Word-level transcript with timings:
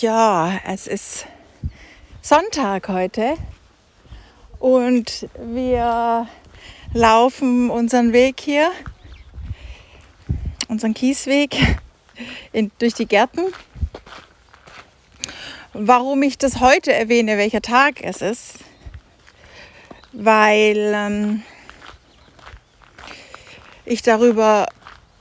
Ja, 0.00 0.60
es 0.66 0.88
ist 0.88 1.26
Sonntag 2.20 2.88
heute 2.88 3.36
und 4.58 5.28
wir 5.38 6.26
laufen 6.92 7.70
unseren 7.70 8.12
Weg 8.12 8.40
hier, 8.40 8.72
unseren 10.66 10.94
Kiesweg 10.94 11.54
in, 12.52 12.72
durch 12.80 12.94
die 12.94 13.06
Gärten. 13.06 13.42
Warum 15.74 16.24
ich 16.24 16.38
das 16.38 16.58
heute 16.58 16.92
erwähne, 16.92 17.38
welcher 17.38 17.62
Tag 17.62 18.02
es 18.02 18.20
ist, 18.20 18.54
weil 20.12 20.92
ähm, 20.92 21.42
ich 23.84 24.02
darüber 24.02 24.66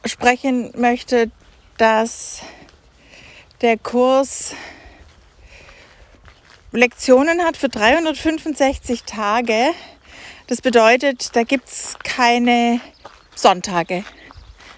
sprechen 0.04 0.74
möchte, 0.76 1.30
dass 1.78 2.42
der 3.64 3.78
Kurs 3.78 4.56
Lektionen 6.74 7.44
hat 7.46 7.56
für 7.56 7.70
365 7.70 9.04
Tage. 9.04 9.70
Das 10.48 10.62
bedeutet, 10.62 11.34
da 11.34 11.44
gibt 11.44 11.70
es 11.70 11.96
keine 12.04 12.82
Sonntage. 13.36 14.04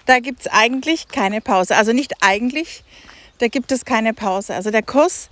Da 0.04 0.20
gibt 0.20 0.42
es 0.42 0.46
eigentlich 0.46 1.08
keine 1.08 1.40
Pause. 1.40 1.74
Also 1.76 1.92
nicht 1.92 2.12
eigentlich, 2.20 2.84
da 3.38 3.48
gibt 3.48 3.72
es 3.72 3.84
keine 3.84 4.14
Pause. 4.14 4.54
Also 4.54 4.70
der 4.70 4.84
Kurs 4.84 5.30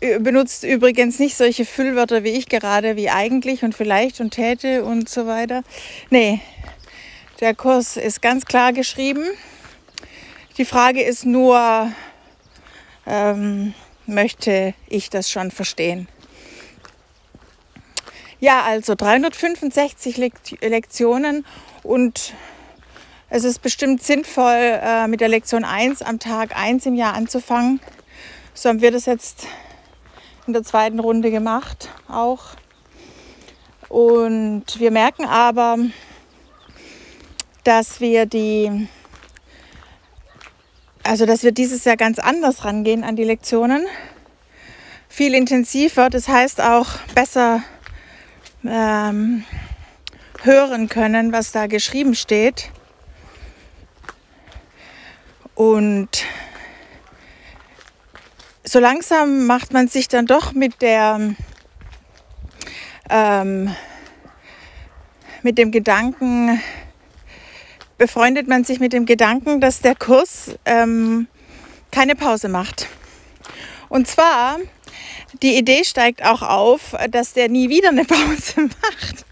äh, 0.00 0.20
benutzt 0.20 0.62
übrigens 0.62 1.18
nicht 1.18 1.36
solche 1.36 1.64
Füllwörter 1.64 2.22
wie 2.22 2.30
ich 2.30 2.48
gerade, 2.48 2.94
wie 2.94 3.10
eigentlich 3.10 3.64
und 3.64 3.74
vielleicht 3.74 4.20
und 4.20 4.30
täte 4.30 4.84
und 4.84 5.08
so 5.08 5.26
weiter. 5.26 5.64
Nee, 6.10 6.40
der 7.40 7.56
Kurs 7.56 7.96
ist 7.96 8.22
ganz 8.22 8.44
klar 8.46 8.72
geschrieben. 8.72 9.24
Die 10.58 10.64
Frage 10.64 11.02
ist 11.02 11.26
nur, 11.26 11.90
ähm, 13.06 13.74
möchte 14.06 14.74
ich 14.88 15.10
das 15.10 15.30
schon 15.30 15.50
verstehen. 15.50 16.08
Ja, 18.40 18.62
also 18.62 18.94
365 18.94 20.16
Lektionen 20.60 21.46
und 21.82 22.34
es 23.30 23.44
ist 23.44 23.62
bestimmt 23.62 24.02
sinnvoll, 24.02 24.80
äh, 24.82 25.08
mit 25.08 25.20
der 25.20 25.28
Lektion 25.28 25.64
1 25.64 26.02
am 26.02 26.18
Tag 26.18 26.56
1 26.56 26.86
im 26.86 26.94
Jahr 26.94 27.14
anzufangen. 27.14 27.80
So 28.52 28.68
haben 28.68 28.80
wir 28.80 28.90
das 28.90 29.06
jetzt 29.06 29.46
in 30.46 30.52
der 30.52 30.62
zweiten 30.62 31.00
Runde 31.00 31.30
gemacht 31.30 31.88
auch. 32.06 32.50
Und 33.88 34.78
wir 34.78 34.90
merken 34.90 35.24
aber, 35.24 35.78
dass 37.64 38.00
wir 38.00 38.26
die 38.26 38.88
also 41.04 41.26
dass 41.26 41.42
wir 41.42 41.52
dieses 41.52 41.84
Jahr 41.84 41.96
ganz 41.96 42.18
anders 42.18 42.64
rangehen 42.64 43.04
an 43.04 43.14
die 43.14 43.24
Lektionen. 43.24 43.86
Viel 45.08 45.34
intensiver, 45.34 46.10
das 46.10 46.26
heißt 46.26 46.60
auch 46.60 46.88
besser 47.14 47.62
ähm, 48.64 49.44
hören 50.42 50.88
können, 50.88 51.32
was 51.32 51.52
da 51.52 51.66
geschrieben 51.66 52.14
steht. 52.14 52.70
Und 55.54 56.24
so 58.64 58.80
langsam 58.80 59.46
macht 59.46 59.72
man 59.72 59.88
sich 59.88 60.08
dann 60.08 60.26
doch 60.26 60.52
mit 60.52 60.82
der 60.82 61.34
ähm, 63.10 63.74
mit 65.42 65.58
dem 65.58 65.70
Gedanken, 65.70 66.60
befreundet 68.04 68.48
man 68.48 68.64
sich 68.64 68.80
mit 68.80 68.92
dem 68.92 69.06
Gedanken, 69.06 69.62
dass 69.62 69.80
der 69.80 69.94
Kurs 69.94 70.56
ähm, 70.66 71.26
keine 71.90 72.14
Pause 72.14 72.50
macht. 72.50 72.86
Und 73.88 74.06
zwar, 74.06 74.58
die 75.42 75.56
Idee 75.56 75.84
steigt 75.84 76.22
auch 76.22 76.42
auf, 76.42 76.94
dass 77.10 77.32
der 77.32 77.48
nie 77.48 77.70
wieder 77.70 77.88
eine 77.88 78.04
Pause 78.04 78.68
macht. 78.82 79.24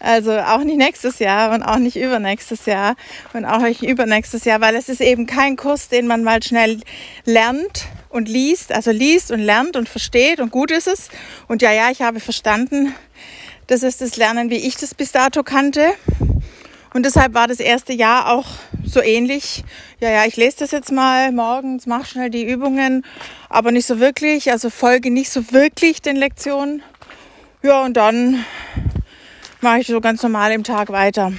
Also 0.00 0.38
auch 0.38 0.64
nicht 0.64 0.78
nächstes 0.78 1.18
Jahr 1.18 1.54
und 1.54 1.62
auch 1.62 1.76
nicht 1.76 1.96
übernächstes 1.96 2.64
Jahr 2.64 2.96
und 3.34 3.44
auch 3.44 3.60
nicht 3.60 3.82
übernächstes 3.82 4.46
Jahr, 4.46 4.62
weil 4.62 4.74
es 4.74 4.88
ist 4.88 5.02
eben 5.02 5.26
kein 5.26 5.56
Kurs, 5.56 5.90
den 5.90 6.06
man 6.06 6.24
mal 6.24 6.42
schnell 6.42 6.80
lernt 7.26 7.88
und 8.08 8.26
liest, 8.26 8.72
also 8.72 8.90
liest 8.90 9.30
und 9.32 9.40
lernt 9.40 9.76
und 9.76 9.86
versteht 9.86 10.40
und 10.40 10.50
gut 10.50 10.70
ist 10.70 10.86
es. 10.86 11.10
Und 11.46 11.60
ja, 11.60 11.72
ja, 11.72 11.90
ich 11.90 12.00
habe 12.00 12.20
verstanden, 12.20 12.94
das 13.66 13.82
ist 13.82 14.00
das 14.00 14.16
Lernen, 14.16 14.48
wie 14.48 14.56
ich 14.66 14.76
das 14.76 14.94
bis 14.94 15.12
dato 15.12 15.42
kannte. 15.42 15.92
Und 16.92 17.04
deshalb 17.04 17.34
war 17.34 17.46
das 17.46 17.60
erste 17.60 17.92
Jahr 17.92 18.32
auch 18.32 18.46
so 18.84 19.02
ähnlich. 19.02 19.64
Ja, 20.00 20.10
ja, 20.10 20.24
ich 20.24 20.36
lese 20.36 20.58
das 20.60 20.70
jetzt 20.70 20.92
mal 20.92 21.32
morgens, 21.32 21.86
mache 21.86 22.06
schnell 22.06 22.30
die 22.30 22.44
Übungen, 22.44 23.04
aber 23.48 23.72
nicht 23.72 23.86
so 23.86 24.00
wirklich, 24.00 24.50
also 24.50 24.70
folge 24.70 25.10
nicht 25.10 25.30
so 25.30 25.52
wirklich 25.52 26.00
den 26.00 26.16
Lektionen. 26.16 26.82
Ja, 27.62 27.84
und 27.84 27.96
dann 27.96 28.44
mache 29.60 29.80
ich 29.80 29.86
so 29.88 30.00
ganz 30.00 30.22
normal 30.22 30.52
im 30.52 30.64
Tag 30.64 30.90
weiter. 30.90 31.32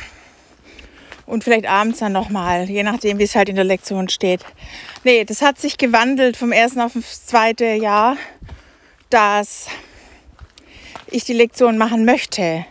Und 1.26 1.44
vielleicht 1.44 1.68
abends 1.68 2.00
dann 2.00 2.14
nochmal, 2.14 2.70
je 2.70 2.84
nachdem, 2.84 3.20
wie 3.20 3.24
es 3.24 3.36
halt 3.36 3.50
in 3.50 3.56
der 3.56 3.66
Lektion 3.66 4.10
steht. 4.10 4.46
Nee, 5.04 5.26
das 5.26 5.42
hat 5.42 5.60
sich 5.60 5.78
gewandelt 5.78 6.38
vom 6.38 6.52
ersten 6.52 6.80
auf 6.80 6.94
das 6.94 7.26
zweite 7.26 7.66
Jahr, 7.66 8.18
dass 9.10 9.68
ich 11.08 11.24
die 11.24 11.34
Lektion 11.34 11.78
machen 11.78 12.06
möchte. 12.06 12.66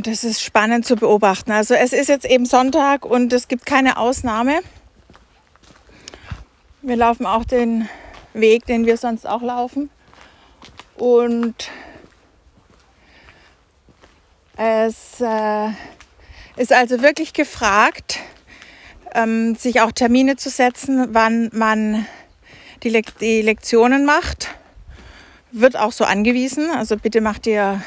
Und 0.00 0.06
das 0.06 0.24
ist 0.24 0.40
spannend 0.42 0.86
zu 0.86 0.96
beobachten. 0.96 1.52
Also 1.52 1.74
es 1.74 1.92
ist 1.92 2.08
jetzt 2.08 2.24
eben 2.24 2.46
Sonntag 2.46 3.04
und 3.04 3.34
es 3.34 3.48
gibt 3.48 3.66
keine 3.66 3.98
Ausnahme. 3.98 4.60
Wir 6.80 6.96
laufen 6.96 7.26
auch 7.26 7.44
den 7.44 7.86
Weg, 8.32 8.64
den 8.64 8.86
wir 8.86 8.96
sonst 8.96 9.26
auch 9.26 9.42
laufen. 9.42 9.90
Und 10.96 11.68
es 14.56 15.20
äh, 15.20 15.68
ist 16.56 16.72
also 16.72 17.02
wirklich 17.02 17.34
gefragt, 17.34 18.20
ähm, 19.14 19.54
sich 19.54 19.82
auch 19.82 19.92
Termine 19.92 20.36
zu 20.36 20.48
setzen, 20.48 21.08
wann 21.12 21.50
man 21.52 22.06
die, 22.84 22.88
Le 22.88 23.02
die 23.20 23.42
Lektionen 23.42 24.06
macht. 24.06 24.48
Wird 25.52 25.76
auch 25.76 25.92
so 25.92 26.04
angewiesen. 26.04 26.70
Also 26.70 26.96
bitte 26.96 27.20
macht 27.20 27.46
ihr 27.46 27.82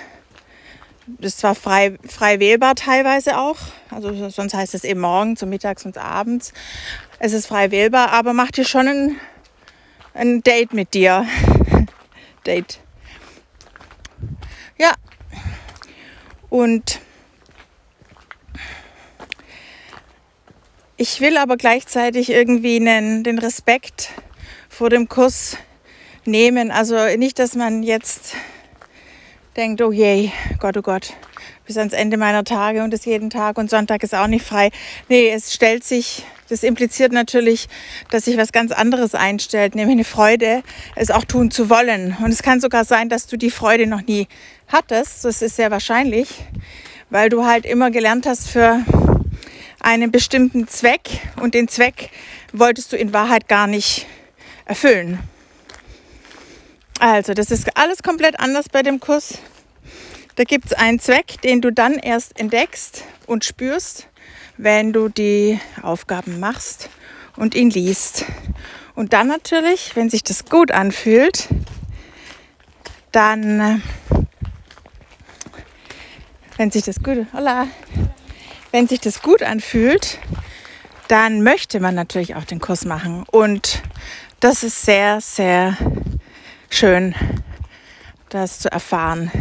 ist 1.19 1.39
zwar 1.39 1.55
frei, 1.55 1.97
frei 2.07 2.39
wählbar 2.39 2.75
teilweise 2.75 3.37
auch, 3.37 3.57
also 3.89 4.29
sonst 4.29 4.53
heißt 4.53 4.73
es 4.73 4.83
eben 4.83 5.01
morgens 5.01 5.43
und 5.43 5.49
mittags 5.49 5.85
und 5.85 5.97
abends. 5.97 6.53
Es 7.19 7.33
ist 7.33 7.47
frei 7.47 7.71
wählbar, 7.71 8.11
aber 8.11 8.33
mach 8.33 8.51
dir 8.51 8.65
schon 8.65 8.87
ein, 8.87 9.15
ein 10.13 10.43
Date 10.43 10.73
mit 10.73 10.93
dir. 10.93 11.25
Date. 12.45 12.79
Ja. 14.77 14.93
Und 16.49 16.99
ich 20.97 21.19
will 21.21 21.37
aber 21.37 21.57
gleichzeitig 21.57 22.29
irgendwie 22.29 22.77
einen, 22.77 23.23
den 23.23 23.39
Respekt 23.39 24.09
vor 24.69 24.89
dem 24.89 25.09
Kurs 25.09 25.57
nehmen. 26.25 26.71
Also 26.71 26.95
nicht, 27.17 27.39
dass 27.39 27.55
man 27.55 27.83
jetzt 27.83 28.35
denkt, 29.55 29.81
oh 29.81 29.91
je, 29.91 30.31
Gott, 30.59 30.77
oh 30.77 30.81
Gott, 30.81 31.13
bis 31.65 31.77
ans 31.77 31.93
Ende 31.93 32.17
meiner 32.17 32.43
Tage 32.43 32.83
und 32.83 32.91
das 32.91 33.05
jeden 33.05 33.29
Tag 33.29 33.57
und 33.57 33.69
Sonntag 33.69 34.03
ist 34.03 34.15
auch 34.15 34.27
nicht 34.27 34.45
frei. 34.45 34.71
Nee, 35.09 35.29
es 35.29 35.53
stellt 35.53 35.83
sich, 35.83 36.23
das 36.49 36.63
impliziert 36.63 37.11
natürlich, 37.11 37.67
dass 38.09 38.25
sich 38.25 38.37
was 38.37 38.51
ganz 38.51 38.71
anderes 38.71 39.15
einstellt, 39.15 39.75
nämlich 39.75 39.95
eine 39.95 40.03
Freude, 40.03 40.63
es 40.95 41.11
auch 41.11 41.23
tun 41.23 41.51
zu 41.51 41.69
wollen. 41.69 42.17
Und 42.23 42.31
es 42.31 42.41
kann 42.41 42.59
sogar 42.59 42.85
sein, 42.85 43.09
dass 43.09 43.27
du 43.27 43.37
die 43.37 43.51
Freude 43.51 43.85
noch 43.85 44.01
nie 44.01 44.27
hattest. 44.67 45.23
Das 45.23 45.41
ist 45.41 45.55
sehr 45.55 45.71
wahrscheinlich, 45.71 46.29
weil 47.09 47.29
du 47.29 47.45
halt 47.45 47.65
immer 47.65 47.91
gelernt 47.91 48.25
hast 48.25 48.49
für 48.49 48.79
einen 49.79 50.11
bestimmten 50.11 50.67
Zweck 50.67 51.09
und 51.41 51.53
den 51.53 51.67
Zweck 51.67 52.09
wolltest 52.53 52.91
du 52.91 52.97
in 52.97 53.13
Wahrheit 53.13 53.47
gar 53.47 53.67
nicht 53.67 54.07
erfüllen. 54.65 55.19
Also, 56.99 57.33
das 57.33 57.51
ist 57.51 57.75
alles 57.75 58.01
komplett 58.01 58.39
anders 58.39 58.69
bei 58.69 58.81
dem 58.81 58.99
Kurs. 58.99 59.39
Da 60.35 60.45
gibt 60.45 60.65
es 60.65 60.73
einen 60.73 60.99
Zweck, 60.99 61.41
den 61.43 61.61
du 61.61 61.71
dann 61.71 61.93
erst 61.99 62.39
entdeckst 62.39 63.03
und 63.27 63.45
spürst, 63.45 64.07
wenn 64.57 64.91
du 64.91 65.07
die 65.07 65.59
Aufgaben 65.83 66.39
machst 66.39 66.89
und 67.35 67.53
ihn 67.53 67.69
liest. 67.69 68.25
Und 68.95 69.13
dann 69.13 69.27
natürlich, 69.27 69.95
wenn 69.95 70.09
sich 70.09 70.23
das 70.23 70.45
gut 70.45 70.71
anfühlt, 70.71 71.49
dann, 73.11 73.83
wenn 76.57 76.71
sich 76.71 76.83
das 76.83 77.03
gut, 77.03 77.27
hola, 77.33 77.67
wenn 78.71 78.87
sich 78.87 79.01
das 79.01 79.21
gut 79.21 79.43
anfühlt, 79.43 80.17
dann 81.09 81.43
möchte 81.43 81.79
man 81.79 81.93
natürlich 81.93 82.33
auch 82.33 82.45
den 82.45 82.59
Kurs 82.59 82.85
machen. 82.85 83.23
Und 83.29 83.83
das 84.39 84.63
ist 84.63 84.81
sehr, 84.83 85.21
sehr 85.21 85.77
schön, 86.71 87.13
das 88.29 88.57
zu 88.59 88.71
erfahren. 88.71 89.31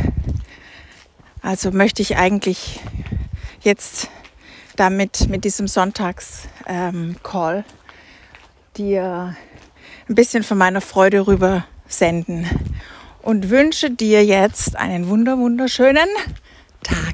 Also 1.43 1.73
möchte 1.73 2.03
ich 2.03 2.17
eigentlich 2.17 2.81
jetzt 3.63 4.09
damit 4.77 5.29
mit 5.29 5.45
diesem 5.45 5.67
Sonntags-Call 5.67 7.57
ähm, 7.59 7.65
dir 8.77 9.37
ein 10.09 10.15
bisschen 10.15 10.45
von 10.45 10.57
meiner 10.57 10.81
Freude 10.81 11.27
rüber 11.27 11.65
senden 11.89 12.47
und 13.23 13.51
wünsche 13.51 13.91
dir 13.91 14.25
jetzt 14.25 14.77
einen 14.77 15.09
wunder 15.09 15.37
wunderschönen 15.37 16.09
Tag. 16.83 17.12